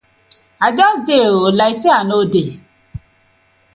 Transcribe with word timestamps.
I 0.65 0.69
just 0.79 1.01
dey 1.07 1.23
oo, 1.31 1.47
like 1.59 1.75
say 1.81 1.91
I 1.97 2.01
no 2.09 2.17
dey. 2.33 2.47